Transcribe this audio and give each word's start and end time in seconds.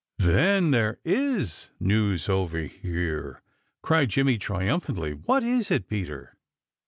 "Then 0.17 0.71
there 0.71 0.97
IS 1.05 1.69
news 1.79 2.27
over 2.27 2.61
here!" 2.61 3.43
cried 3.83 4.09
Jimmy 4.09 4.39
triumphantly. 4.39 5.11
"What 5.11 5.43
is 5.43 5.69
it, 5.69 5.87
Peter?" 5.87 6.37